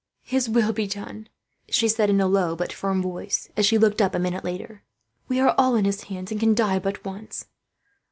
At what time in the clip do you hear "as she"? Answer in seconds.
3.55-3.77